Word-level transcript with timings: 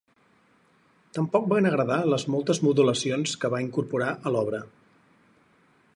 Tampoc 1.17 1.45
van 1.51 1.69
agradar 1.71 1.99
les 2.13 2.25
moltes 2.37 2.61
modulacions 2.69 3.37
que 3.45 3.55
va 3.55 3.63
incorporar 3.67 4.09
a 4.31 4.37
l'obra. 4.37 4.67